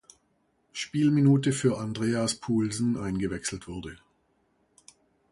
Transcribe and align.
Spielminute 0.71 1.51
für 1.51 1.77
Andreas 1.77 2.33
Poulsen 2.33 2.97
eingewechselt 2.97 3.67
wurde. 3.67 3.99